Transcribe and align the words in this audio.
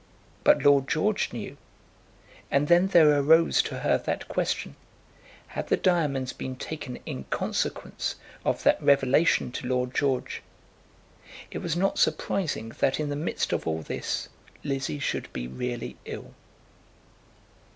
But 0.43 0.63
Lord 0.63 0.87
George 0.89 1.31
knew. 1.31 1.57
And 2.49 2.67
then 2.67 2.87
there 2.87 3.11
arose 3.19 3.61
to 3.61 3.81
her 3.81 3.99
that 3.99 4.27
question: 4.27 4.75
Had 5.49 5.67
the 5.67 5.77
diamonds 5.77 6.33
been 6.33 6.55
taken 6.55 6.97
in 7.05 7.25
consequence 7.25 8.15
of 8.43 8.63
that 8.63 8.81
revelation 8.81 9.51
to 9.51 9.67
Lord 9.67 9.93
George? 9.93 10.41
It 11.51 11.59
was 11.59 11.77
not 11.77 11.99
surprising 11.99 12.69
that 12.79 12.99
in 12.99 13.09
the 13.09 13.15
midst 13.15 13.53
of 13.53 13.67
all 13.67 13.83
this 13.83 14.27
Lizzie 14.63 14.97
should 14.97 15.31
be 15.33 15.47
really 15.47 15.97
ill. 16.05 16.33